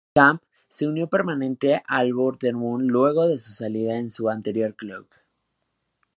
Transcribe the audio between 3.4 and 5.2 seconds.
salida en su anterior club.